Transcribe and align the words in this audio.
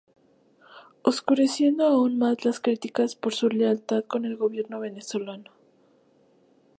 Oscureciendo 1.03 1.85
aun 1.85 2.17
más 2.17 2.43
las 2.43 2.59
criticas 2.59 3.15
por 3.15 3.35
su 3.35 3.49
lealtad 3.49 4.03
con 4.03 4.25
el 4.25 4.35
gobierno 4.35 4.79
venezolano. 4.79 5.51